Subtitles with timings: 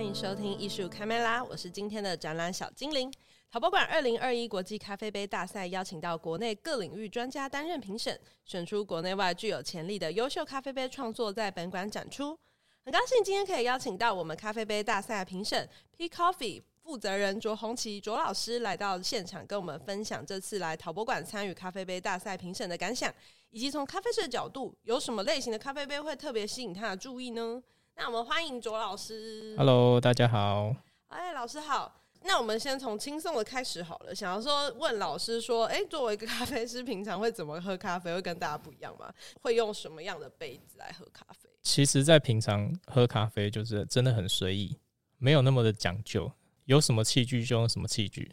[0.00, 3.12] 欢迎收听艺术开麦拉，我是今天的展览小精灵。
[3.50, 12.34] 陶博馆二零二一国际咖啡杯大赛邀请到国内各领域专家担任评审，选出国内外具有潜力的优秀咖啡杯创作，在本馆展出。
[12.82, 15.68] 很高兴今天可以邀请到我们咖啡杯大赛的评审
[15.98, 23.14] P Coffee 负责人卓红旗卓老师来到现场，跟我们分享这次来陶博馆参与咖啡杯大赛评审的感想，
[23.50, 27.62] 以及从咖啡师的角度，有什么类型的咖啡杯会特别吸引他的注意呢？
[27.96, 29.54] 那我们欢迎卓老师。
[29.56, 30.74] Hello，大家好。
[31.08, 31.96] 哎，老师好。
[32.22, 34.14] 那我们先从轻松的开始好了。
[34.14, 38.12] 想要说问老师说，哎，作为一个咖啡师，平常会怎么喝咖啡？
[38.12, 39.12] 会跟大家不一样吗？
[39.42, 41.48] 会用什么样的杯子来喝咖啡？
[41.62, 44.76] 其实，在平常喝咖啡就是真的很随意，
[45.18, 46.30] 没有那么的讲究，
[46.66, 48.30] 有什么器具就用什么器具。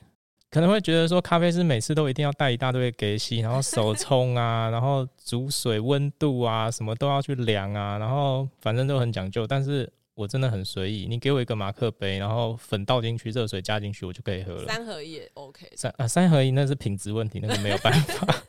[0.49, 9.45] 可能会觉得说，咖啡师每次都一定要带一大堆给吸，然后手冲啊， 然后煮水温度啊，什么都要去量啊，然后反正都很讲究。
[9.45, 14.65] 但是我真的很随意，你给我一个马克杯，然后粉倒进去，热水加进去，我就可以喝了。
[14.65, 15.67] 三合一也 OK。
[15.75, 18.27] 三啊，三合一那是品质问题，那个没有办法。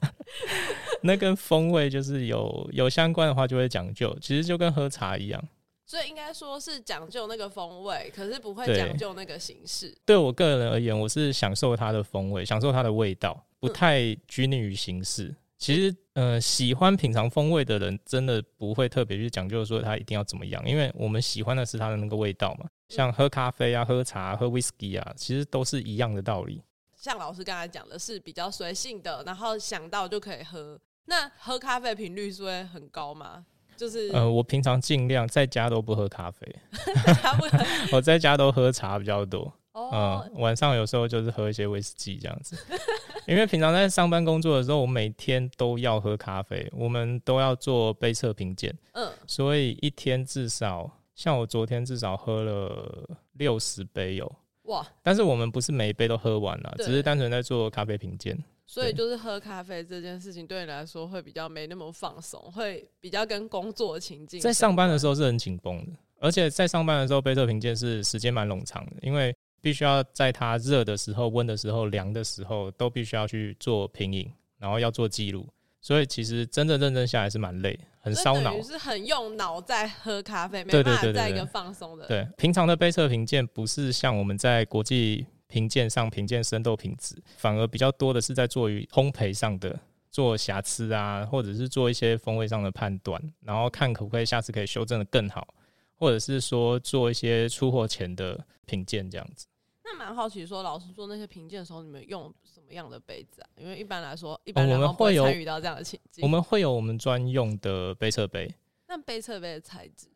[1.02, 4.16] 那跟风味就是有有相关的话，就会讲究。
[4.20, 5.42] 其实就跟喝茶一样。
[5.88, 9.88] 所以应该说是讲究那个风味，可是不会讲究那个形式。
[10.04, 15.28] 对，对我个人而言，我是享受它的风味，享受它的味道，不太拘泥于形式。
[15.28, 22.68] 嗯、其实，呃，喜欢品尝风味的人，真的不会特别去讲究说它一定要怎么样，因为我们喜欢的是它的那个味道嘛。
[22.90, 26.62] 像喝咖啡啊、喝茶、喝 whisky 啊，其实都是一样的道理。
[26.96, 30.78] 像老师刚才讲的是比较随性的，然后想到就可以喝。
[31.06, 33.46] 那喝咖啡频率是会很高吗？
[33.78, 36.56] 就是呃，我平常尽量在家都不喝咖啡，
[37.92, 39.50] 我在家都喝茶比较多。
[39.72, 42.58] 嗯、呃，晚上有时候就是喝一些威士忌这样子。
[43.28, 48.76] 因为平常在上班工作的时候，我每天都要喝咖啡，我们都要做杯测评鉴。
[48.94, 54.30] 嗯，所以一天至少，像我昨天至少喝了六十杯有。
[54.64, 54.84] 哇！
[55.02, 58.36] 但是我们不是每一杯都喝完了，只是单纯在做咖啡评鉴。
[58.70, 64.38] 所以就是喝咖啡这件事情对你来说会比较没那么放松，会比较跟工作情境。
[64.38, 75.48] 在上班的时候是很紧绷的，而且在上班的时候杯测评鉴是时间蛮冗长的，因为必须要在它热的时候、温的时候、凉的时候都必须要去做品饮，然后要做记录，
[75.80, 82.06] 所以其实真的认真下来是蛮累，很烧脑，是很用脑在喝咖啡，没办法在一个放松的。
[82.06, 85.26] 对，平常的杯测评鉴不是像我们在国际。
[85.48, 89.78] 评鉴上评鉴生豆品质，反而比较多的是在做于烘焙上的
[90.10, 95.48] 做瑕疵啊，或者是做一些风味上的判断，然后看可不可以下次可以修正的更好，
[95.96, 99.46] 或者是说做一些出货前的评鉴这样子。
[99.84, 103.48] 那蛮好奇说，老师做那些评鉴的时候，你们用什么样的杯子啊？
[103.56, 106.22] 因为一般来说，一般我们会参与到这样的情境。
[106.22, 108.54] 我们会有我们专用的杯测杯。
[108.86, 110.08] 那杯测杯的材质？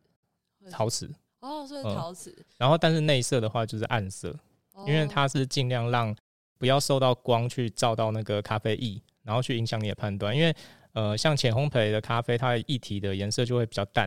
[0.71, 1.11] 陶瓷。
[1.41, 2.31] 哦，所以陶瓷。
[2.37, 4.39] 嗯，然后，但是内色的话就是暗色。
[4.87, 6.15] 因为它是尽量让
[6.59, 10.37] 不要受到光去照到那个咖啡液，然后去影响你的判断。
[10.37, 10.55] 因为
[10.93, 14.07] 呃，像浅烘焙的咖啡，它的液体的颜色就会比较淡；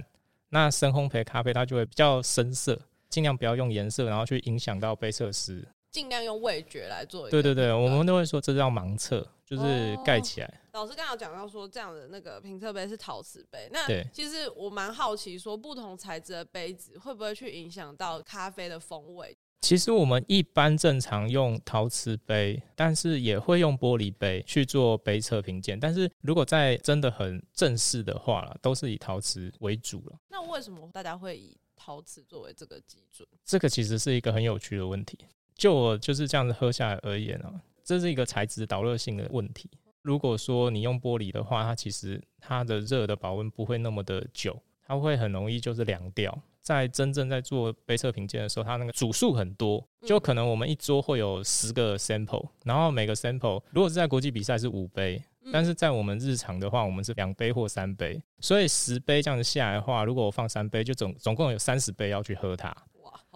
[0.49, 2.79] 那深烘焙咖啡它就会比较深色。
[3.09, 5.65] 尽量不要用颜色，然后去影响到杯测师。
[5.91, 7.29] 尽量用味觉来做。
[7.29, 10.61] 对对对，我们都会说这叫盲测，就是盖起来。
[10.73, 13.69] 老师刚刚讲到说，这样的那个评测杯是陶瓷杯。
[13.71, 19.37] 那其实我蛮好奇，说不同材质的杯子会不会去影响到咖啡的风味？
[19.65, 25.79] 其实我们一般正常用陶瓷杯，但是也会用玻璃杯去做杯测评鉴。
[25.79, 30.19] 但是如果在真的很正式的话啦，都是以陶瓷为主了。
[30.29, 33.27] 那为什么大家会以陶瓷作为这个基准？
[33.43, 35.17] 这个其实是一个很有趣的问题。
[35.55, 37.51] 就我就是这样子喝下来而言啊，
[37.83, 39.67] 这是一个材质导热性的问题。
[40.03, 46.39] 如果说你用玻璃的话，它其实它的热的保温不会那么的久，它会很容易就是凉掉。
[46.65, 55.23] 在真正在做杯测评鉴的时候，它那个组数很多，就可能我们一桌会有十个 sample，然后每个 sample 如果是在国际比赛是五杯，
[55.53, 62.75] 但是在我们日常的话，我们是两杯或三杯，所以十杯这样子下来的话，如果我放三杯，就总总共有三十杯要去喝它。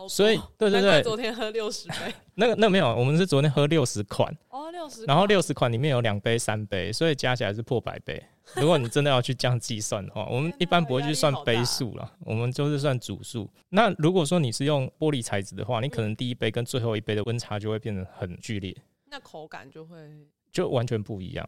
[0.08, 1.96] 所以对对对，昨天喝六十杯，
[2.36, 8.24] 那个那个没有，我们是昨天喝六十款哦，六十，然后六十款里面有两杯、三杯，所以加起来是破百杯。
[8.56, 13.48] 如果你真的要去这样计算的话，我们一般不会去算杯数了，我们就是算组数。
[13.70, 18.76] 那如果说你是用玻璃材质的话，你可能第一杯跟最后一杯的温差就会变得很剧烈，
[19.06, 19.98] 那口感就会
[20.52, 21.48] 就完全不一样。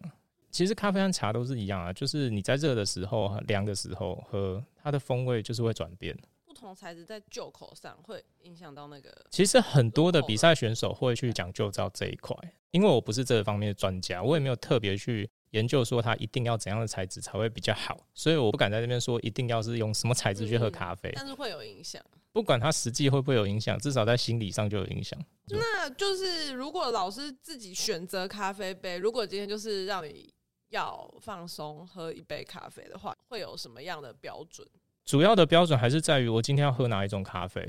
[0.51, 6.15] 其实咖啡和茶都是一样啊，就是你在热的时候、凉的时候喝，它的风味就是会转变。
[6.61, 9.11] 不同材质在旧口上会影响到那个。
[9.31, 12.37] 其实很多的比赛选手会去讲究到这一块，
[12.69, 15.27] 因为我不是这方面的专家，我也没有特别去。
[15.49, 22.01] 研究说它一定要怎样的材质才会比较好，所以我不敢在这边说一定要是用什么材质去喝咖啡，嗯，但是会有影响。
[22.31, 25.19] 不管它实际会不会有影响，至少在心理上就有影响。
[25.47, 30.33] 那就是如果老师自己选择咖啡杯，如果今天就是让你
[30.69, 34.65] 要放松喝一杯咖啡的话，会有什么样的标准？
[35.11, 37.61] 主要的标准还是在于我今天要喝哪一种咖啡。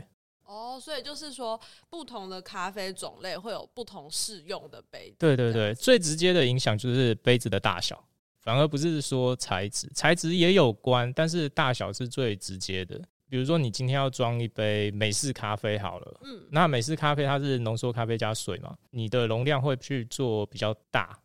[0.44, 1.60] 哦，所以就是说，
[1.90, 5.16] 不同的咖啡种类会有不同适用的杯子。
[5.18, 8.00] 对对对，最直接的影响就是杯子的大小，
[8.38, 12.96] 反而不是说材质，材质也有关，但是大小是最直接的。
[13.28, 21.18] 比如说，你今天要装一杯美式咖啡好了，嗯，那美式咖啡它是浓缩咖啡加水嘛，你的容量会去做比较大。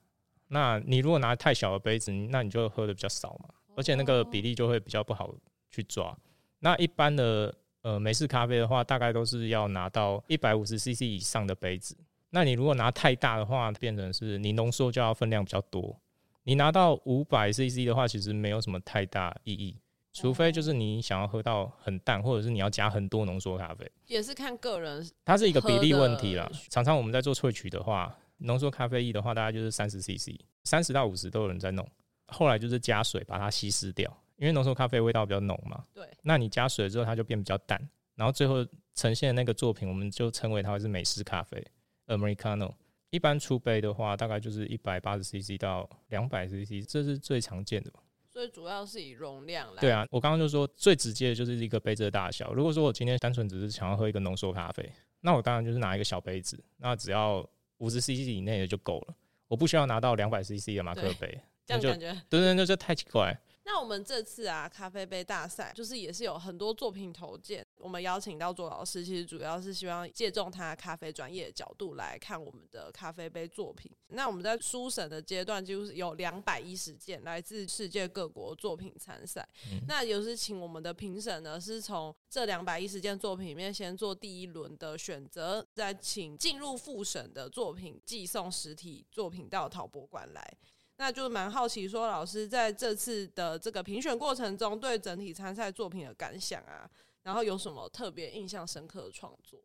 [0.47, 5.31] 那你如果拿太小的杯子，那你就喝的比较少嘛，而且那个比例就会比较不好
[5.77, 6.17] 去抓。
[6.59, 7.53] 那一般的
[7.83, 11.95] 呃美式咖啡的话，大概都是要拿到一百五十 CC 以上的杯子。
[12.31, 15.95] 那你如果拿太大的话，变成是你浓缩就要分量比较多。
[16.43, 19.77] 你拿到五百 CC 的话，其实没有什么太大意义。
[20.13, 25.07] 除非就是你想要喝到很淡，或者是你要加很多浓缩咖啡，也是看个人。
[25.23, 26.49] 它是一个比例问题啦。
[26.69, 30.31] 常常我们在做萃取的话，浓缩咖啡液的话，大概就是三十 CC，
[30.63, 31.87] 三十到五十都有人在弄。
[32.29, 35.83] 后来就是加水把它稀释掉，因为浓缩咖啡味道比较浓嘛。
[35.93, 36.07] 对。
[36.23, 37.79] 那你加水之后，它就变比较淡，
[38.15, 41.63] 然后最后呈现的那个作品，我们就称为它是美式咖啡
[42.07, 42.73] （Americano）。
[43.09, 47.91] 一般出杯的话，大概就是一百八十 CC 到两百 CC，这是最常见的。
[48.33, 49.81] 所以主要是以容量来。
[49.81, 52.53] 对啊，我刚刚就说最直接的就是一个杯子的大小。
[52.53, 54.91] 如果说我今天单纯只是想要喝一个浓缩咖啡，
[55.21, 57.47] 那我当然就是拿一个小杯子，那只要
[57.77, 59.15] 五十 CC 以内的就够了，
[59.47, 61.39] 我不需要拿到两百 CC 的马克杯。
[61.65, 63.35] 这样感觉对对，那就太奇怪。
[63.69, 73.91] 那我们这次啊，咖啡杯大赛就是也是有很多作品投件，我们邀请到左老师，其实主要是希望借重他咖啡专业的角度来看我们的咖啡杯作品。
[74.07, 79.45] 那我们在初审的阶段，就是有两百一十件来自世界各国作品参赛。
[79.69, 90.57] 嗯、那也是请我们的评审呢，是从这两百一十件作品里面先做第一轮的选择，再请进入复审的作品寄送实体作品到陶博馆来。
[90.97, 96.89] 那就蛮好奇，说老师在这次的这个评选过程中，对整体参赛作品的感想啊，
[97.23, 99.59] 然后有什么特别印象深刻的创作？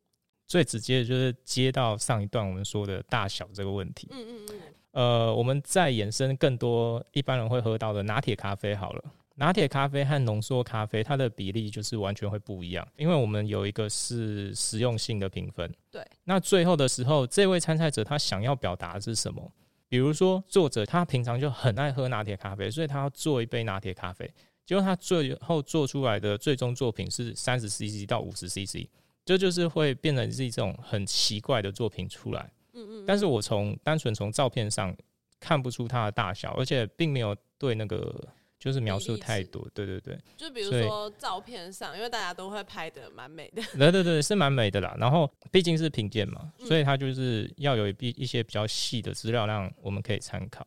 [0.47, 4.09] 最直接的就是接到上一段我们说的大小这个问题。
[4.11, 4.61] 嗯嗯嗯。
[4.91, 9.03] 呃，我们再延伸更多一般人会喝到的拿铁咖啡好了，
[9.37, 15.73] 拿铁咖啡和浓缩咖啡它的比例就是完全会不一样，因为我们有一个是实用性的评分。
[15.91, 16.07] 对。
[16.25, 19.51] 那最后的时候，这位参赛者他想要表达的是什么？
[19.93, 24.27] 比如说，作者他平常就很爱喝拿铁咖啡，所以他要做一杯拿铁咖啡。
[24.65, 28.89] 结果他最后做出来的最终作品是三十 CC 到五十 CC，
[29.23, 32.51] 这就是会变成是一种很奇怪的作品出来。
[32.73, 33.05] 嗯嗯。
[33.07, 34.97] 但是我从单纯从照片上
[35.39, 38.27] 看不出它的大小，而且并没有对那个。
[38.63, 44.95] 就是描述太多，对对对，就比如说照片上，因为大家都会拍的蛮美的，对对对，是蛮美的啦。
[45.01, 50.65] 然后毕竟是评鉴嘛，所以它就是要有一一些比较细的资料，让我们可以参考。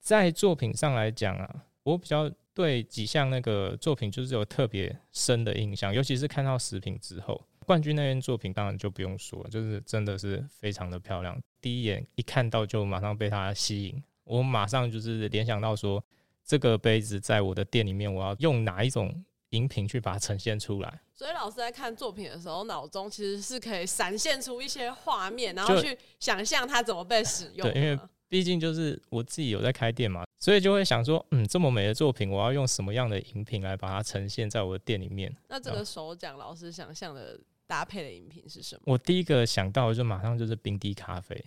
[0.00, 16.02] 在作品上来讲啊，我比较对几项那个作品就是有特别深的印象，尤其是看到食品之后，冠军那件作品当然就不用说了，就是真的是非常的漂亮，第一眼一看到就马上被它吸引，我马上就是联想到说。
[16.46, 21.00] 这个杯子在我的店里面，我要用哪一种饮品去把它呈现出来？
[21.12, 27.68] 所以老师在看作品的时候，脑中其实是可以闪现出一些画面，然后去想象它怎么被使用。
[27.68, 27.98] 对，因为
[28.28, 35.34] 毕竟就是我自己有在开店嘛，所以就会想说，嗯，这么美的作品，我要用什么样的饮品来把它呈现在我的店里面？
[35.48, 38.82] 那这个手奖老师想象的搭配的饮品是什么？
[38.84, 41.44] 我第一个想到的就马上就是冰滴咖啡。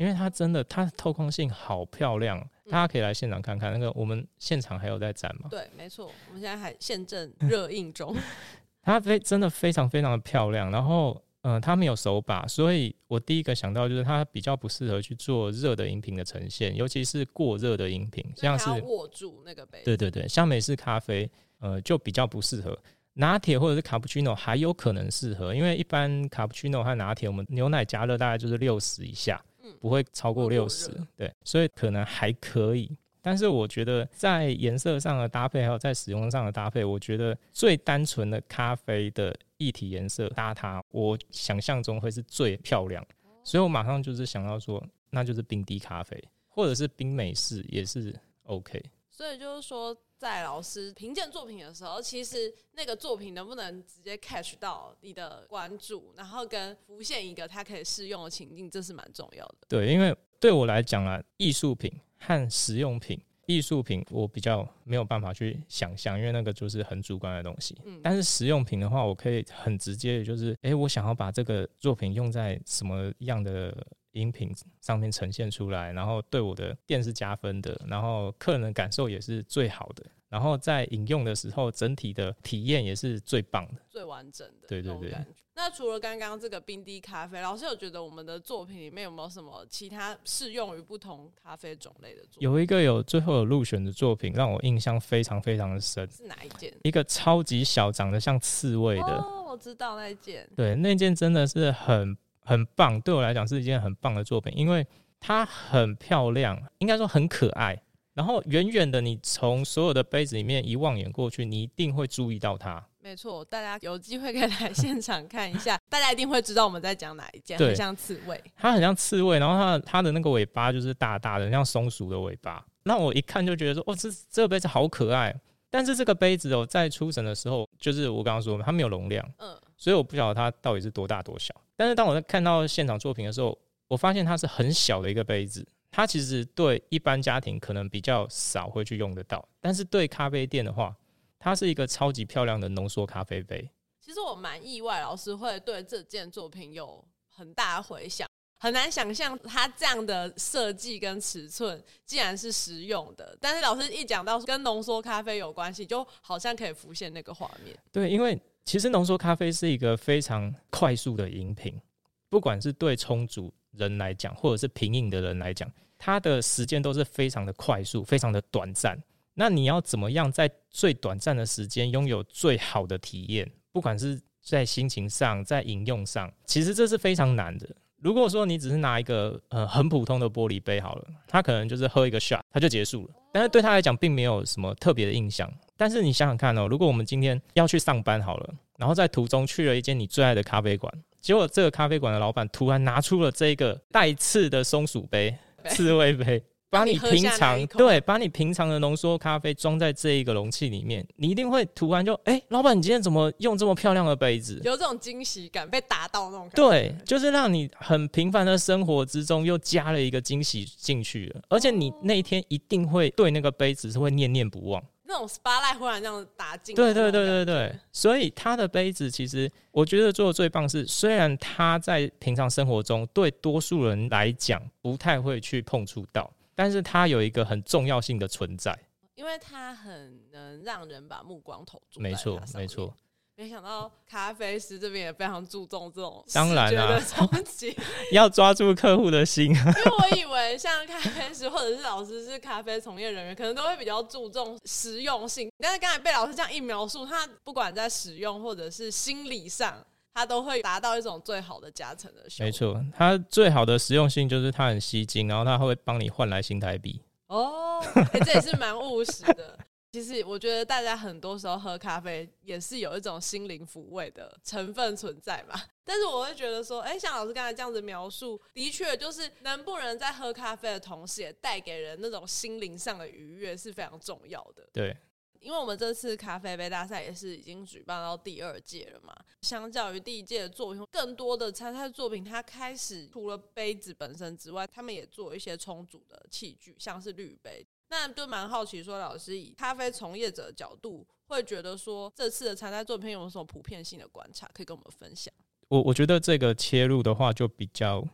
[0.00, 2.40] 因为它真的，它透空性好漂亮，
[2.70, 3.70] 大家可以来现场看看。
[3.70, 5.48] 那个我们现场还有在展吗？
[5.50, 8.16] 对，没错，我们现在还现正热映中。
[8.82, 19.82] 它非真的非常非常的漂亮，然后嗯、呃，它没有手把，所以我第一个想到就是它比较不适合去做热的饮品的呈现，尤其是过热的饮品，像是握住那个杯。
[19.84, 22.74] 对对对，像美式咖啡，呃，就比较不适合。
[23.12, 29.38] 拿铁或者是卡布奇诺还有可能适合，因为一般卡布奇诺和拿铁，我们牛奶加热大概就是六十以下。
[29.78, 32.96] 不会超过六十，对，所以可能还可以。
[33.22, 43.06] 但是我觉得在颜色上的搭配，还有在使用上的搭配，我觉得最单纯的咖啡的液体颜色搭它，我想象中会是最漂亮。
[43.44, 48.82] 所以我马上就是想要说，那就是冰滴咖啡，或者是冰美式也是 OK。
[49.10, 59.56] 所以就是说，在老师评鉴作品的时候，其实那个作品能不能直接 catch 到你的关注，然后跟浮现一个它可以适用的情境，这是蛮重要的。
[59.66, 67.74] 对，因为对我来讲啊，艺术品和实用品艺术品我比较没有办法去想象，因为那个就是很主观的东西。
[67.86, 73.74] 嗯，但是实用品的话，我可以很直接的，就是，哎、欸，我想要把这个作品用在什么样的
[74.12, 80.04] 饮品上面呈现出来，然后对我的店是加分的，然后客人的感受也是最好的。
[80.28, 84.68] 然后在饮用的时候，整体的体验也是最棒的、最完整的。
[84.68, 85.12] 对对对。
[85.56, 92.48] 那除了刚刚这个冰滴咖啡，老师有觉得我们的作品里面有没有什么其他适用于不同咖啡种类的作品？
[92.48, 96.08] 有一个有最后有入选的作品，让我印象非常非常的深。
[96.10, 96.72] 是哪一件？
[96.84, 99.16] 一个超级小，长得像刺猬的。
[99.18, 100.48] 哦，我知道那一件。
[100.56, 102.16] 对，那件真的是很
[102.50, 104.84] 很棒，对我来讲是一件很棒的作品，因为
[105.20, 107.80] 它很漂亮，应该说很可爱。
[108.12, 112.84] 然后远远的，你从所有的杯子里面一望眼过去，你一定会注意到它。
[112.98, 117.56] 没错，大家有机会可以来现场看一下， 大家一定会知道我们在讲哪一件。
[117.56, 122.66] 很像刺猬，它很像刺猬，然后它的它的那个尾巴就是大大的，像松鼠的尾巴。
[122.82, 125.32] 那我一看就觉得说，哦，这这个杯子好可爱。
[125.70, 131.54] 但是这个杯子哦，在出审的时候，就是我刚刚说它没有容量，嗯，所以我不晓得它到底是多大多小。
[131.80, 133.58] 但是当我在看到现场作品的时候，
[133.88, 135.66] 我发现它是很小的一个杯子。
[135.90, 140.94] 它其实对一般家庭可能比较少会去用得到，但是对咖啡店的话，
[141.38, 143.66] 它是一个超级漂亮的浓缩咖啡杯。
[143.98, 153.34] 其实我蛮意外，老师会对这件作品有很大的回响，很难想象它这样的设计跟尺寸竟然是实用的。
[153.40, 157.74] 但是老师一讲到跟浓缩咖啡有关系，就好像可以浮现那个画面。
[157.90, 161.80] 对，因为其实浓缩咖啡是一个非常快速的饮品，
[162.28, 168.96] 不管是对冲煮人来讲，或者是品饮的人来讲，它的时间都是非常的快速，非常的短暂。
[169.34, 173.50] 那你要怎么样在最短暂的时间拥有最好的体验？
[173.72, 177.68] 不管是在心情上，在饮用上，其实这是非常难的。
[177.96, 183.14] 如果说你只是拿一个呃很普通的玻璃杯好了，它可能就是喝一个 shot，它就结束了。
[183.32, 185.50] 但是对他来讲，并没有什么特别的印象。
[185.80, 190.92] 但是你想想看哦，如果我们今天要去上班好了，然后在途中去了一间你最爱的咖啡馆。
[191.22, 195.34] 结果这个咖啡馆的老板突然拿出了这个带刺的松鼠杯、
[195.70, 204.60] 刺猬杯，把你平常对，把你平常的浓缩咖啡装在这一个容器里面，你一定会突然就哎、欸，老板，你今天怎么用这么漂亮的杯子？
[204.62, 206.56] 有这种惊喜感，被打到那种感觉。
[206.56, 214.82] 对，就是让你很平凡的生活之中又加了一个惊喜进去了，而且你那一天一定会对那个杯子是会念念不忘。
[215.10, 228.78] 那种 spotlight 忽然这样打进，对对对对对，所以他的杯子其实我觉得做的最棒是，虽然他在平常生活中对多数人来讲不太会去碰触到，但是他有一个很重要性的存在，
[229.16, 232.00] 因为他很能让人把目光投注。
[232.00, 232.94] 没错，没错。
[233.40, 237.26] 没想到咖啡师这边也非常注重这种当然啦，冲
[238.12, 239.46] 要抓住客户的心。
[239.48, 239.64] 因为
[239.98, 245.50] 我以为像咖啡师或者是老师是咖啡从业人员，可能都会比较注重实用性。
[245.58, 249.82] 但是刚才被老师这样一描述，他不管在使用或者是心理上，
[250.12, 252.44] 他都会达到一种最好的加成的效果。
[252.44, 257.00] 没错，它最好的实用性就是它很吸睛，然后它会帮你换来新台币。
[257.28, 257.80] 哦，
[258.12, 259.58] 欸，这也是蛮务实的。
[259.92, 265.60] 其实我觉得大家很多时候喝咖啡也是有一种心灵抚慰的成分存在嘛。
[265.84, 274.68] 但是我会觉得说，哎，像老师刚才这样子描述，的确就是能不能在喝咖啡的同时，也带给人那种心灵上的愉悦是非常重要的。
[274.72, 274.96] 对，
[275.40, 279.12] 因为我们这次咖啡杯大赛也是已经举办到第二届了嘛。
[279.42, 287.66] 相较于第一届的作品，更多的参赛作品，它开始除了杯子本身之外，他们也做一些充足的器具，像是滤杯。
[287.90, 295.32] 那就蛮好奇，说老师以咖啡从业者的角度，会觉得说这次的参赛作品有什么普遍性的观察，可以跟我们分享？
[295.68, 298.04] 我我觉得这个切入的话，就比较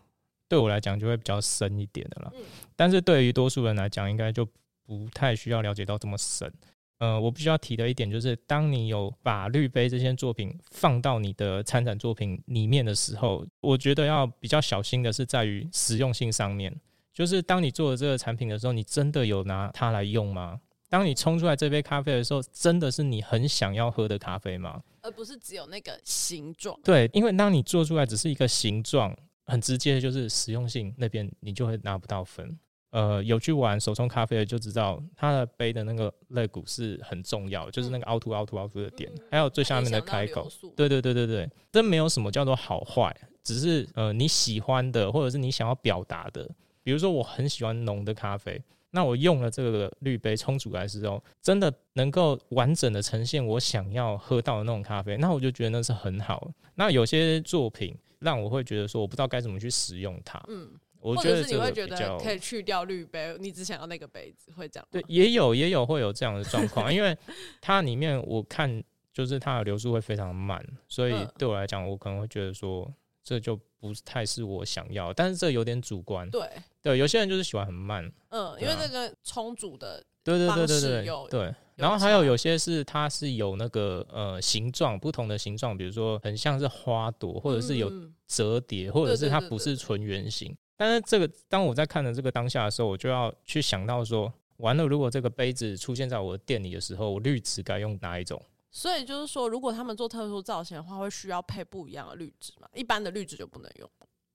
[0.49, 2.33] 对我来讲就会比较深一点的了。
[2.35, 2.43] 嗯，
[2.75, 4.47] 但是对于多数人来讲，应该就
[4.87, 6.53] 不太需要了解到这么深。
[6.99, 16.75] 呃，我必须要提的一点就是，当你有把滤杯这些作品放到你的参展作品里面的时候，我觉得要比较小心的是在于实用性上面。
[17.17, 20.61] 就是当你做了这个产品的时候，你真的有拿它来用吗？
[20.91, 24.83] 当你冲出来这杯咖啡的时候，真的是你很想要喝的咖啡吗？
[25.01, 26.79] 而不是只有那个形状。
[26.85, 32.55] 对，因为当你做出来只是一个形状，很直接的就是实用性那边你就会拿不到分。
[32.91, 40.47] 呃，有去玩手冲咖啡的就知道，它的杯的那个肋骨是很重要的，就是那个凹凸凹凸凹凸的点，嗯、还有最下面的开口。
[40.77, 46.47] 对对对对对，这没有什么叫做好坏，只是呃你喜欢的或者是你想要表达的。
[46.87, 48.63] 比如说，我很喜欢浓的咖啡，
[48.93, 56.49] 那我用了这个滤杯冲煮来的时候，真的能够完整的呈现我想要喝到的那种咖啡，那我就觉得那是很好。
[56.77, 60.41] 那有些作品让我会觉得说，我不知道该怎么去使用它。
[60.47, 64.87] 嗯，我觉得是你会觉得可以去掉滤杯，你只想要那个杯子，会这样？
[64.93, 67.19] 对，也有也有会有这样的状况，因为
[67.61, 68.81] 它里面我看
[69.13, 72.89] 就是它的流速会非常慢，所以对我来讲，我可能会觉得说
[73.25, 76.29] 这就不太是我想要，但是这有点主观。
[76.31, 76.49] 对
[76.83, 81.55] 对，有些人就是喜欢很慢，嗯，因为这个充足的对对对对对对。
[81.77, 87.93] 然后还有有些是它是有那个呃形状不同的形状，比如说很像是花朵，或者是有
[88.27, 90.57] 折叠，或者是它不是纯圆形。
[90.79, 98.41] 但是这个当我在看的这个当下的时候，我就要去想到说，完了，如果这个杯子出现在我的店里的时候，我滤纸该用哪一种？
[98.77, 102.69] 所以就是说，如果他们做特殊造型的话，会需要配不一样的滤纸嘛？
[102.75, 103.91] 一般的滤纸就不能用。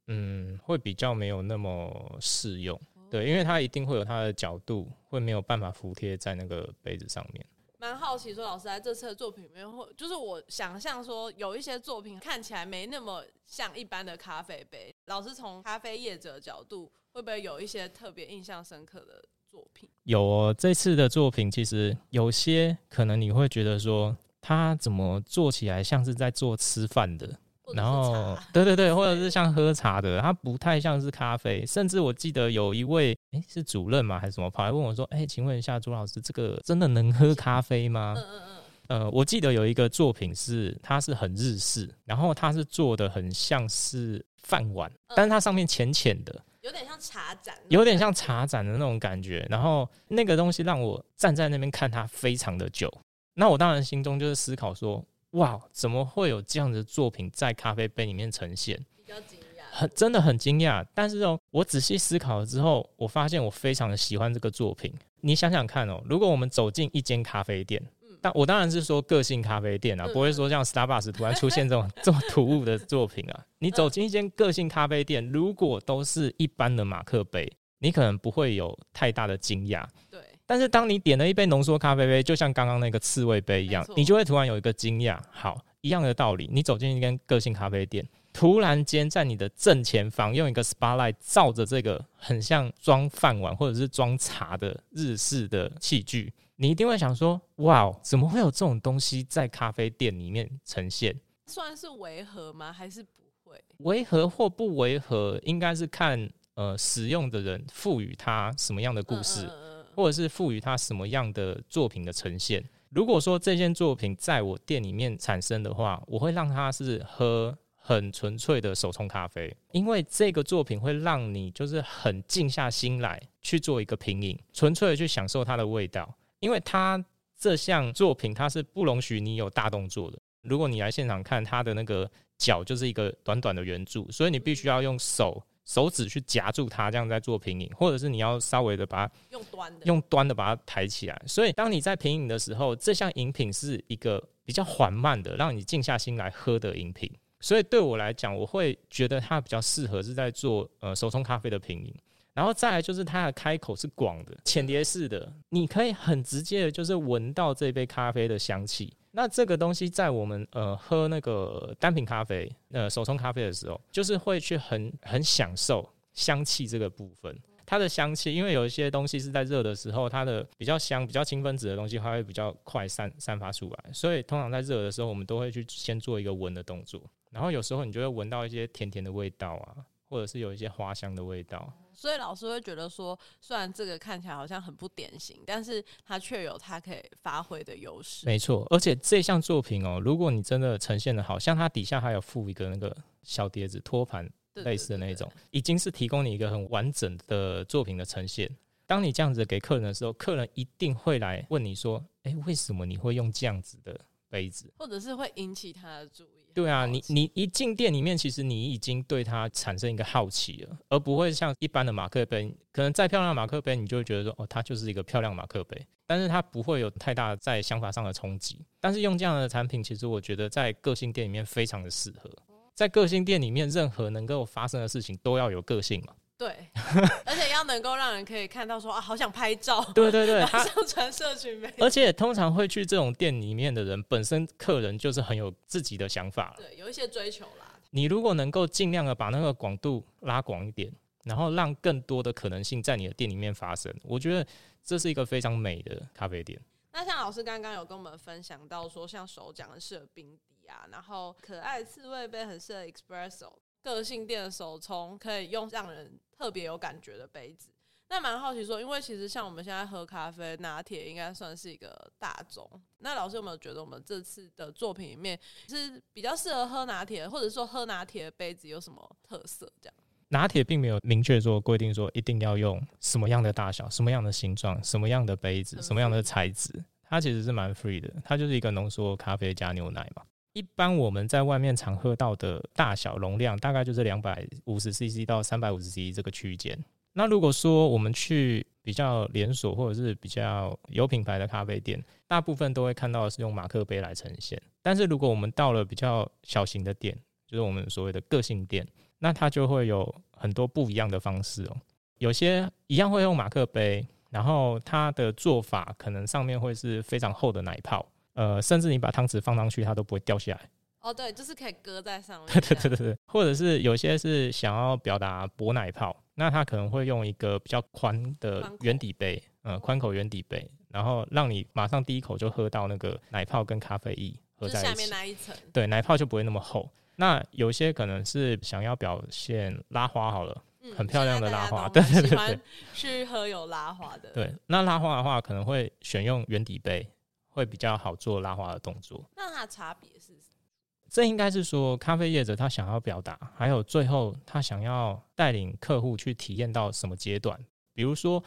[0.08, 2.82] 嗯，会比较没有那么适用。
[3.12, 7.46] 对，因为它一定会有它的角度，会没有办法服贴在那个杯子上面。
[7.78, 14.92] 蛮好奇说，老师在这次的作品里面，会就是我想象说，有一些作品看起来没那么像一般的咖啡杯。
[15.06, 19.88] 老师从咖啡业者的角度，会不会有一些特别印象深刻的作品？
[20.06, 27.30] 有哦，这次的作品其实有些可能你会觉得说，它怎么做起来像是在做吃饭的。
[27.74, 31.66] 然后，对对对， 或者是像喝茶的，它不太像是咖啡。
[31.66, 34.20] 甚至我记得有一位，哎，是主任吗？
[34.20, 34.50] 还是什么？
[34.50, 38.42] 跑来问我说：“哎，请问一下朱老师，这个真的能喝咖啡吗？”嗯嗯
[38.90, 39.02] 嗯。
[39.04, 49.48] 呃，我记得有一个作品是，它是很日式，然后它是做的很像是饭碗，但是它上面浅浅的，有点像茶盏，有点像茶盏的那种感觉。
[49.50, 52.92] 然后那个东西让我站在那边看它非常的久。
[53.34, 55.06] 那我当然心中就是思考说。
[55.32, 58.76] 哇，怎么会有这样的作品在咖啡杯里面呈现？
[58.98, 60.86] 比较惊讶，很真的很惊讶。
[60.94, 64.94] 但是哦，我仔细思考了之后，我发现我非常的喜欢这个作品。
[65.22, 73.46] 你想想看哦，如果我们走进一间咖啡店，嗯，但我当然是说个性咖啡店啊，嗯、不会说像 Starbucks 突然出现这种 这么突兀的作品啊。
[73.60, 79.88] 你走进一间个性咖啡店，如果都是一般的马克杯，你可能不会有太大的惊讶。
[80.10, 80.20] 对。
[80.52, 85.18] 但是当你点了一杯浓缩咖啡杯，就像刚刚那个刺猬杯一样，你就会突然有一个惊讶。
[85.32, 101.18] 好，一样的道理，你走进一间个性咖啡店，突然间在你的正前方用一个 spotlight 照着这个很像装饭碗或者是装茶的日式的器具，你一定会想说：哇，怎么会有这种东西在咖啡店里面呈现？
[101.46, 102.74] 算是违和吗？
[102.74, 103.10] 还是不
[103.46, 103.58] 会？
[103.78, 109.46] 违和或不违和，应该是看呃使用的人赋予它什么样的故事。
[109.46, 112.64] 嗯嗯或者是赋予它什么样的作品的呈现？
[112.90, 126.14] 如果说这件作品在我店里面产生的话，我会让它是喝很纯粹的手冲咖啡，因为这个作品会让你就是很静下心来去做一个品饮，纯粹的去享受它的味道。
[126.40, 127.04] 因为它
[127.40, 130.20] 这项作品它是不容许你有大动作的。
[130.42, 135.42] 如果你来现场看它的那个脚就是一个短短的圆柱，所以你必须要用手。
[135.66, 141.22] 手指去夹住它，这样在做品饮，或者是你要稍微的把它用端的用端的把它抬起来。
[141.26, 147.12] 所以，当你在品饮的时候，这项饮品是一个比较缓慢的，让你静下心来喝的饮品。
[147.40, 151.96] 所以，对我来讲，我会觉得它比较适合是在做呃手冲咖啡的品饮。
[152.34, 158.94] 然后再来就是它的开口是广的，浅碟式的，你可以很直接的就是闻到这杯咖啡的香气。
[159.12, 167.38] 那这个东西在我们呃喝那个单品咖啡呃手冲咖啡的时候，就是会去很很享受香气这个部分。
[167.66, 173.94] 它的香气，因为有一些东西是在热的时候，它的比较香、比较轻分子的东西，它会比较快散散发出来。
[173.94, 177.02] 所以通常在热的时候，我们都会去先做一个闻的动作。
[177.30, 179.76] 然后有时候你就会闻到一些甜甜的味道啊，
[180.10, 181.72] 或者是有一些花香的味道。
[181.94, 188.26] 所以老师会觉得说，虽然这个看起来好像很不典型，但是它却有它可以发挥的优势。
[188.26, 198.50] 没错，而且这项作品哦，如果你真的呈现的好，像它底下还有附一个那个小碟子托盘类似的那种，已经是提供你一个很完整的作品的呈现。
[198.86, 206.41] 当你这样子给客人的时候，客人一定会来问你说：“哎，为什么你会用这样子的杯子？”或者是会引起他的注意。
[206.54, 218.60] 对啊，你你一进店里面，其实你已经对它产生一个好奇了，而不会像一般的马克杯，可能再漂亮的马克杯，你就会觉得说，哦，它就是一个漂亮马克杯，但是它不会有太大在想法上的冲击。
[218.80, 222.30] 但是用这样的产品，其实我觉得在个性店里面非常的适合，
[222.74, 226.14] 在个性店里面，任何能够发生的事情都要有个性嘛。
[226.42, 226.68] 对，
[227.24, 229.80] 而且要能够让人可以看到说啊，好想拍照。
[229.94, 231.76] 对 对对，上 传社群媒体。
[231.80, 236.56] 而且通常会去这种店里面的人，本身客人就是很有自己的想法。
[236.58, 237.80] 对，有一些追求啦。
[237.92, 240.92] 你如果能够尽量的把那个广度拉广一点，
[241.26, 244.44] 然后让更多的可能性在你的店里面发生，我觉得
[244.84, 246.60] 这是一个非常美的咖啡店。
[246.92, 253.54] 那像老师刚刚有跟我们分享到说，像手讲很适合冰滴啊，然后可爱刺猬杯很适合 espresso。
[253.84, 257.70] 个性店的手冲可以用让人特别有感觉的杯子。
[258.10, 262.68] 那蛮好奇说，因为其实像我们现在喝咖啡，拿铁应该算是一个大众。
[262.98, 269.72] 那老师有没有觉得我们这次的作品里面是比较适合喝拿铁，或者说喝拿铁的杯子有什么特色？
[269.80, 269.94] 这样？
[270.30, 278.12] 拿铁并没有明确说规定说一定要用什么样的大小、什么样的形状、什么样的杯子、什么样的材质，它其实是蛮 free 的。
[278.26, 280.24] 它就是一个浓缩咖啡加牛奶嘛。
[280.54, 286.78] 一般我们在外面常喝到的大小容量，大概就是两百五十 CC 到三百五十 CC 这个区间。
[287.14, 294.62] 那如果说我们去比较连锁或者是比较有品牌的咖啡店，大部分都会看到是用马克杯来呈现。
[294.82, 298.88] 但是如果我们到了比较小型的店，就是我们所谓的个性店。
[299.24, 301.78] 那它就会有很多不一样的方式哦，
[302.18, 308.04] 有些一样会用马克杯，然后它的做法可能上面会是非常厚的奶泡，
[308.34, 310.70] 呃，甚至你把汤匙放上去，它都不会掉下来。
[311.02, 312.54] 哦，对，就是可以搁在上面。
[312.54, 326.88] 对对对对对，或者是有些是想要表达薄奶泡，那它可能会用一个比较宽的圆底杯，嗯，宽口圆底杯，然后让你马上第一口就喝到那个奶泡跟咖啡液合在一起，下面那一层，对，奶泡就不会那么厚。
[327.16, 332.60] 那有些可能是想要表现拉花好了，嗯、很漂亮的拉花，对对对对，
[332.94, 334.30] 去喝有拉花的。
[334.34, 337.08] 对，那拉花的话可能会选用圆底杯，
[337.52, 339.24] 会比较好做拉花的动作。
[339.36, 340.66] 那它的差别是什么？
[341.10, 347.60] 这应该是说咖啡业者他想要表达，还有最后他想要带领客户去体验到什么阶段。
[347.94, 348.42] 比如说，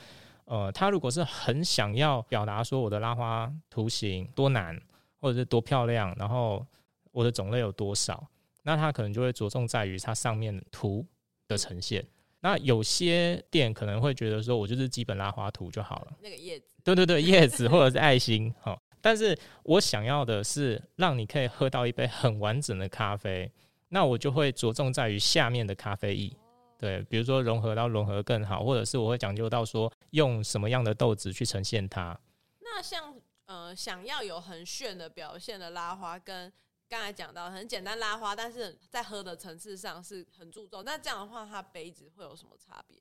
[0.47, 4.81] 呃，他如果是很想要表达说我的拉花图形多难，
[5.21, 6.67] 或者是多漂亮，然后
[7.13, 8.27] 我的种类有多少。
[8.63, 11.07] 那他可能就会着重在于它上面图
[11.47, 12.03] 的呈现。
[12.41, 16.17] 那有些店可能会觉得说，我就是基本拉花图就好了。
[16.23, 18.81] 那个叶子，对对对，叶子或者是爱心， 好。
[19.05, 23.53] 但是我想要的是让你可以喝到一杯很完整的咖啡，
[23.91, 26.35] 那我就会着重在于下面的咖啡意。
[26.79, 32.19] 对，比如说融合到融合更好，或者是我会讲究到说用什么样的豆子去呈现它。
[32.61, 33.15] 那像
[33.45, 36.51] 呃，想要有很炫的表现的拉花跟。
[36.87, 40.85] 刚才讲到很简单拉花，但是在喝的层次上是很注重。
[40.85, 42.99] 那这样的话，它杯子会有什么差别？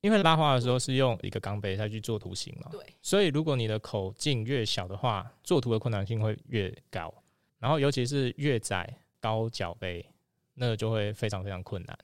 [0.00, 2.80] 因为拉花的时候是用一个钢杯再去做图形嘛，对。
[3.02, 7.12] 所以如果你的口径越小的话，做图的困难性会越高。
[7.58, 10.04] 然后尤其是越窄高脚杯，
[10.54, 11.98] 那个就会非常非常困难。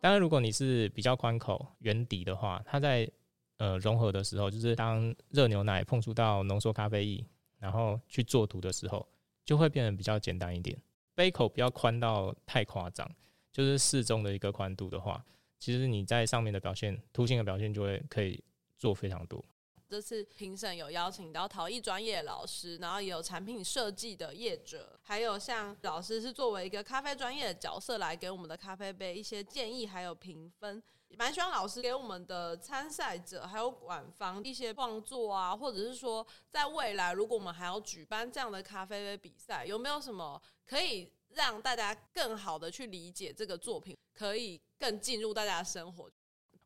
[0.00, 3.10] 当然，如果你是比较宽口圆底的话，它在
[3.58, 7.24] 呃融合的时候，就是当热牛奶碰触到浓缩咖啡液，
[7.58, 9.06] 然后去做图的时候。
[9.44, 10.80] 就会变得比较简单一点，
[11.16, 13.10] 杯口不要宽到太夸张，
[13.50, 15.22] 就是适中的一个宽度的话，
[15.62, 18.42] 其实你在上面的表现，图形的表现就会可以
[18.76, 19.44] 做非常多。
[19.88, 30.82] 这次评审有邀请到陶艺专业老师，然后也有产品设计的业者，还有像老师是作为一个咖啡专业的角色来给我们的咖啡杯一些建议，还有评分。
[31.16, 46.10] 蛮希望老师给我们的参赛者还有馆方一些创作啊，或者是说，在未来如果我们还要举办这样的咖啡杯比赛，有没有什么可以让大家更好的去理解这个作品，可以更进入大家的生活？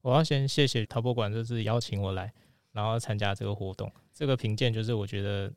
[0.02, 2.33] 我要先谢谢陶博馆这次邀请我来，
[2.72, 3.90] 然后参加这个活动。
[4.12, 5.52] 这个评鉴就是我觉得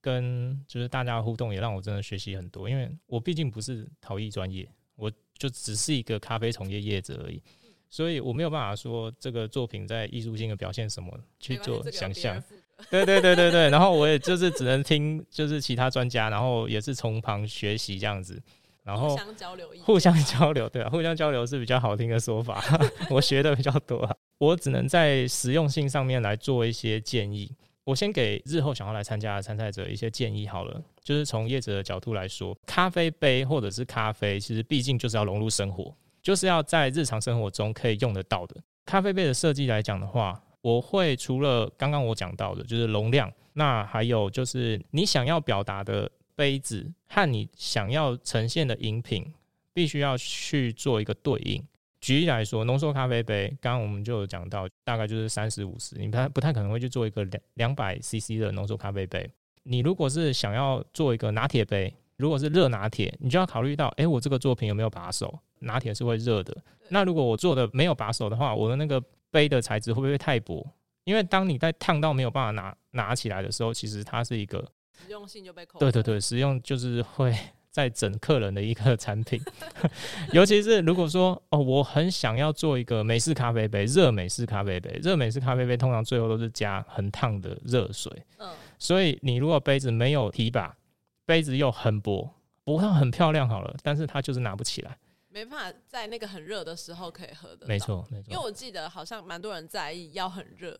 [0.00, 7.42] 跟就是大家的互动也让我真的学习很多，因为我毕竟不是陶艺专业，我就只是一个咖啡从业业者而已。
[7.88, 12.42] 所以我没有办法说这个作品在艺术性的表现什么去做想象，
[12.90, 13.70] 对对对对对。
[13.70, 18.40] 然后我也就是只能听，就是其他专家，然后也是从旁学习这样子，
[18.82, 22.62] 然后互相交流，互相交流，对啊，互相交流是比较好听的说法。
[23.10, 27.50] 我学的比较多啊，我只能在实用性上面来做一些建议。
[27.84, 35.92] 我先给日后想要来参加的参赛者一些建议好了，就是从业者的角度来说，咖啡杯或者是咖啡，其实毕竟就是要融入生活。
[36.22, 38.54] 就是要在日常生活中可以用得到的
[38.86, 49.32] 咖啡杯的设计来讲的话，我会除了刚刚我讲到的，就是容量，那还有就是你想要表达的杯子和你想要呈现的饮品，
[49.74, 51.62] 必须要去做一个对应。
[52.00, 59.30] 举例来说，浓缩咖啡杯，刚刚我们就有讲到，大概就是三十五十，你不太不太可能会去做一个两两百 CC 的浓缩咖啡杯。
[59.64, 65.38] 你如果是想要做一个拿铁杯，如果是热拿铁，你就要考虑到，哎，我这个作品有没有把手？
[65.60, 66.56] 拿铁是会热的，
[66.88, 69.00] 那如果我做的没有把手的话，我的那个
[69.32, 70.64] 杯的材质会不会太薄？
[71.02, 74.60] 因为当你在烫到没有办法拿拿起来的时候，其实它是一个
[75.04, 75.80] 实用性就被扣。
[75.80, 77.36] 对对对，实用就是会
[77.70, 79.40] 在整客人的一个 产品，
[80.32, 90.76] 尤其是如果说哦，我很想要做一个美式咖啡杯，热美式咖啡杯，热美式咖啡杯通常最后都是加很烫的热水，嗯，所以你如果杯子没有提把，
[91.24, 92.30] 杯子又很薄，
[92.62, 94.96] 不会很漂亮好了，但是它就是拿不起来。
[95.32, 97.66] 没办法在那个很热的时候可以喝的。
[97.66, 98.30] 没错，没错。
[98.30, 100.78] 因为我记得好像蛮多人在意要很热。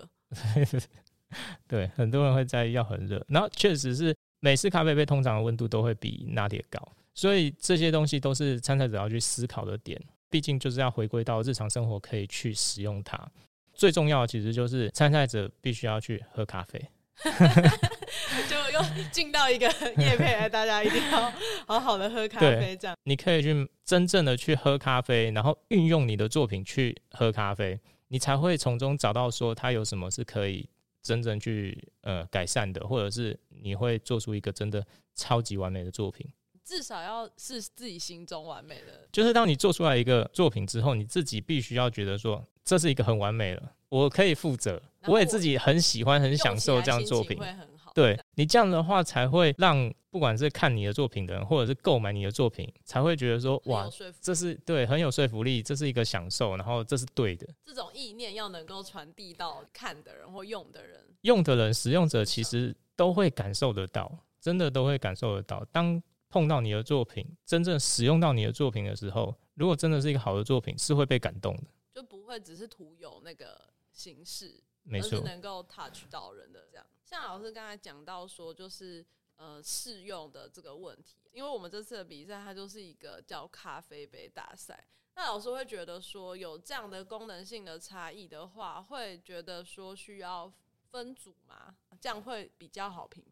[1.67, 3.25] 对，很多人会在意要很热。
[3.29, 6.81] 然后确实是美式咖啡杯通常的温度都会比拿铁高，
[7.15, 10.01] 所以这些东西都是参赛者要去思考的点。
[10.29, 13.31] 毕竟就是要回归到日常生活可以去使用它。
[13.75, 16.79] 最重要的其实就是参赛者必须要去喝咖啡。
[18.49, 19.67] 就又进到一个
[19.99, 21.33] 夜配来，大家一定要
[21.67, 22.77] 好好的喝咖啡。
[22.77, 30.69] 这样，你可以去真正的去喝咖啡，然后运用你的作品去喝咖啡，你才会从中找到说它有什么是可以
[31.03, 36.27] 真正去呃改善的，或者是你会做出一个真的超级完美的作品。
[36.65, 47.39] 至少要是自己心中完美的，就是当你做出来一个作品之后，你自己必须要觉得说这是一个很完美了，我可以负责，我，我也自己很喜欢、很享受这样作品。
[47.95, 53.87] 对，你这样的话才会让不管是看你的作品的人，或者是购买你的作品，才会觉得说哇，
[54.19, 57.47] 这是对很有说服力，这是一个享受，然后这是对的。
[57.67, 65.63] 这种意念要能够传递到看的人或用的人，用的人、使用者其实都会感受得到，真的都会感受得到。
[65.71, 76.87] 当碰到你的作品，真正使用到你的作品的时候，如果真的是一个好的作品，是会被感动的，就不会只是徒有那个形式，没错，而是能够 touch 到人的这样。
[77.05, 79.05] 像老师刚才讲到说，就是
[79.37, 90.51] 呃试用的这个问题，因为我们这次的比赛它就是一个叫咖啡杯大赛，那老师会觉得说有这样的功能性的差异的话，会觉得说需要
[90.91, 91.77] 分组吗？
[92.01, 93.32] 这样会比较好评分。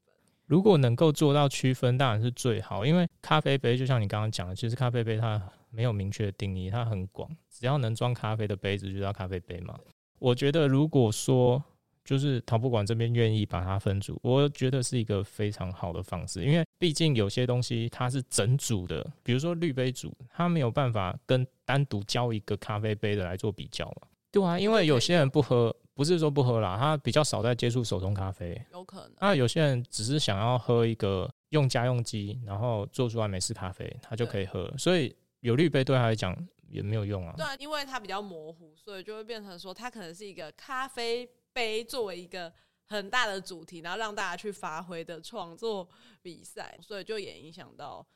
[0.51, 2.85] 如果能够做到区分，当然是最好。
[2.85, 9.79] 因为咖啡杯就像你刚刚讲的，其实咖啡杯它没有明确的定义，它很广，只要能装咖啡的杯子就叫咖啡杯嘛。
[10.19, 11.63] 我觉得如果说
[12.05, 16.43] 就是陶博馆这边愿意把它分组，我觉得是一个非常好的方式。
[16.43, 24.09] 因为毕竟有些东西它是整组的，比如说滤杯组，它没有办法跟单独交一个咖啡杯的来做比较嘛。
[24.33, 25.73] 对啊，因为有些人不喝。
[26.01, 29.13] 不是说不喝啦，他比较少在接触手冲咖啡，有可能。
[29.21, 34.73] 那有些人只是想要喝一个用家用机，然后做出来美式咖啡，他就可以喝。
[34.79, 36.35] 所以有滤杯对他来讲
[36.71, 37.35] 也没有用啊。
[37.37, 42.51] 对啊，因为它比较模糊，所以就会变成说，它可能是一个咖啡杯作为一个
[42.87, 45.87] 很大的主题，然后让大家去发挥的创作
[46.23, 48.07] 比赛，所以就也影响到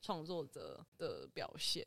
[0.00, 1.86] 创作者的表现。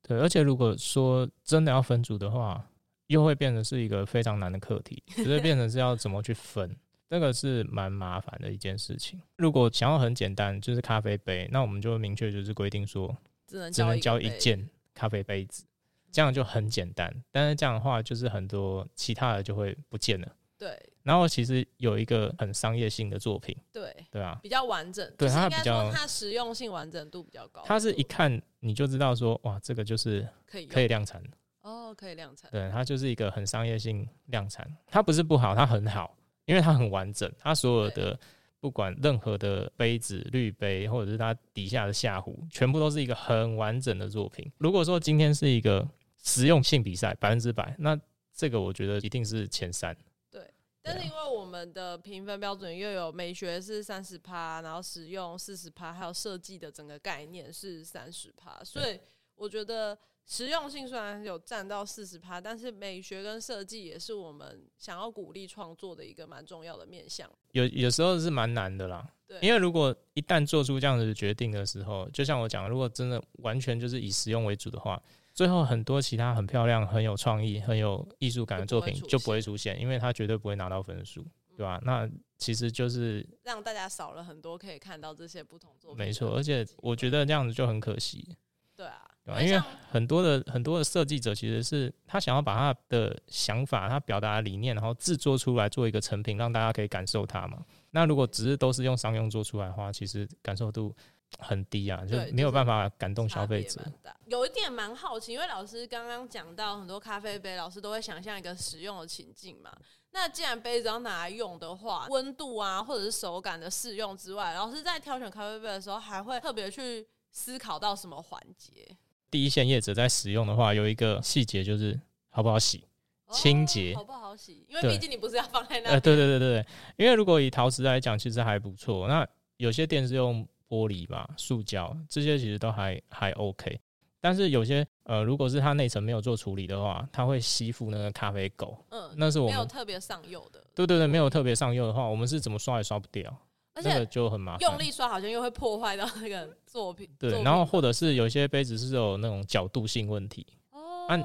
[0.00, 2.66] 对，而且如果说真的要分组的话。
[3.06, 6.74] 又会变成是一个非常难的课题，只是变成是要怎么去分，
[7.08, 9.20] 这个是蛮麻烦的一件事情。
[9.36, 15.64] 如果想要很简单，就是咖啡杯，那我们就明确就是规定说，只能只能交一件咖啡杯子，
[16.10, 17.14] 这样就很简单。
[17.30, 20.28] 但是这样的话，就是很多其他的就会不见了。
[20.58, 20.78] 对。
[21.02, 27.62] 然后其实有一个很商业性的作品，对对啊，比较完整，对它比较它实用性完整度比较高。
[27.66, 31.28] 它是一看你就知道说，哇，这个就是可以可以量产的。
[31.64, 32.50] 哦，可以量产。
[32.50, 38.18] 对，它就是一个很商业性量产，它不是不好，它很好，因为它很完整，它所有的
[38.60, 44.52] 不管任何的杯子、滤杯，或者是它底下的下壶，全部都是一个很完整的作品。
[44.58, 45.88] 如果说今天是一个
[46.22, 47.98] 实用性比赛，百分之百，那
[48.34, 49.96] 这个我觉得一定是前三。
[50.30, 50.46] 对，
[50.82, 59.00] 但是因为我们的评分标准又有美学是三十趴，然后实用四十趴，还有设计的整个概念是三十趴，所以
[59.34, 59.98] 我觉得。
[60.26, 67.30] 实用性虽然有占到四十趴，但是美学跟设计也是我们想要鼓励创作的一个蛮重要的面向。
[67.52, 75.00] 有有时候是蛮难的啦，对，因为如果一旦做出这样子的决定的时候，就像我讲，如果真的完全就是以实用为主的话，
[75.34, 81.22] 最后很多其他很漂亮、很有创意、很有艺术感的作品就不会出现，因为它绝对不会拿到分数，
[81.54, 81.78] 对吧？
[81.84, 82.08] 那
[82.38, 85.98] 其实就是让大家少了很多可以看到这些不同作品。
[85.98, 88.36] 没错，而且我觉得这样子就很可惜。
[88.74, 89.10] 对啊。
[89.40, 97.64] 因为很多的很多的设计者其实是他想要把他的想法、他表达的理念，然后制作出来做一个成品，让大家可以感受它嘛。
[97.92, 100.94] 那如果只是都是用商用做出来的话，其实感受度
[101.38, 103.80] 很低啊，就没有办法感动消费者。
[104.26, 109.72] 有一点蛮好奇，因为老师刚刚讲到很多咖啡杯，老师都会想象一个使用的情境嘛。
[110.10, 118.96] 那既然杯子要拿来用的话，温度啊或者是手感的适用之外，老师在挑选咖啡杯的时候，还会特别去思考到什么环节？
[119.34, 122.84] 第一线业者在使用的话，有一个细节就是好不好洗，
[123.32, 124.64] 清洁、哦、好不好洗？
[124.68, 125.90] 因为毕竟你不是要放在那。
[125.90, 126.66] 呃，对对对对，
[126.96, 129.08] 因为如果以陶瓷来讲，其实还不错。
[129.08, 133.76] 那有些店是用玻璃吧、塑胶，这些其实都还还 OK。
[134.20, 138.72] 但是有些呃，如果是它内层没有做处理的话，它会吸附那个咖啡垢。
[138.90, 140.64] 嗯，那是我们没有特别上釉的。
[140.76, 143.36] 对对对，没有特别上釉的话，我们是怎么刷也刷不掉。
[143.74, 144.70] 而且那个就很麻烦。
[144.70, 147.08] 用力刷好像又会破坏到那个作品。
[147.18, 150.46] 对，然后或者是有些杯子是有那种角度性问题。
[150.70, 151.06] 哦。
[151.08, 151.18] 啊，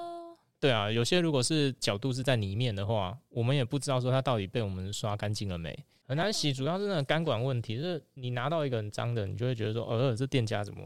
[0.59, 6.51] 对啊，有些如果是角度是在里面的话，我们也不知道说它到底被我们刷干净了没，很难洗。
[6.51, 10.81] 主要是那个钢管问题，就是你拿到一个很脏的，你就会觉得说，呃，这店家怎么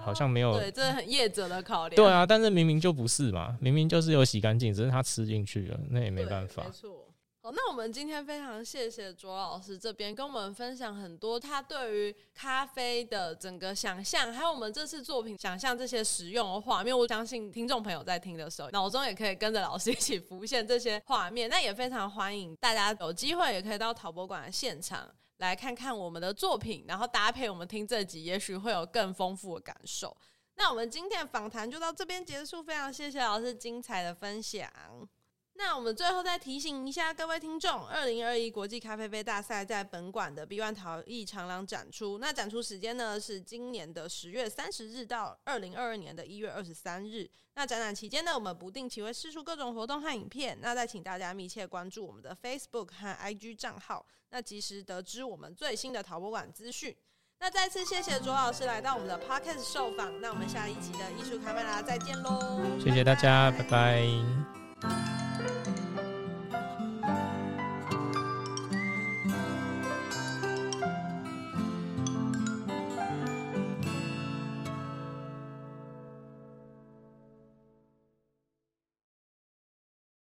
[0.00, 0.56] 好像没有？
[0.58, 1.96] 对，这是很业者的考量。
[1.96, 6.62] 对啊，但是明明就不是嘛，明明就是有洗干净，只是它吃进去了，那也没办法。
[6.64, 7.07] 没错。
[7.42, 16.96] 那我们今天非常谢谢卓老师这边跟我们分享很多他对于咖啡的整个想象，还有我们这次作品想象这些实用的画面。
[16.96, 21.48] 我相信听众朋友在听的时候，脑中也可以跟着老师一起浮现这些画面。
[21.48, 30.14] 那也非常欢迎大家有机会也可以到陶博馆的现场来看看我们的作品，然后搭配我们听这集，也许会有更丰富的感受。
[30.56, 34.68] 那我们今天的访谈就到这边结束，非常谢谢老师精彩的分享。
[35.60, 42.18] 那我们最后再提醒一下各位听众，二零二一国际咖啡杯大赛在本馆的 B One 陶艺长廊展出。
[42.18, 47.28] 那展出时间呢是今年的十月三十日到二零二二年的一月二十三日。
[47.54, 50.56] 那展览期间呢，我们不定期会释出各种活动和影片。
[50.62, 56.96] 那再请大家密切关注我们的 Facebook 和 IG 账号，那及时得知我们最新的陶博馆资讯。
[57.40, 60.20] 那再次谢谢卓老师来到我们的 Podcast 受访。
[60.20, 62.62] 那我们下一集的艺术卡麦啦再见喽！
[62.80, 65.27] 谢谢大家，拜拜。